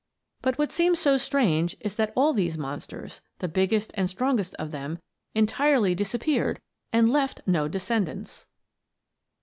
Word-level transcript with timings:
But 0.41 0.57
what 0.57 0.71
seems 0.71 0.97
so 0.99 1.15
strange 1.17 1.77
is 1.79 1.93
that 1.97 2.11
all 2.15 2.33
these 2.33 2.57
monsters 2.57 3.21
the 3.37 3.47
biggest 3.47 3.91
and 3.93 4.09
strongest 4.09 4.55
of 4.55 4.71
them 4.71 4.97
entirely 5.35 5.93
disappeared 5.93 6.59
and 6.91 7.11
left 7.11 7.41
no 7.45 7.67
descendants! 7.67 8.47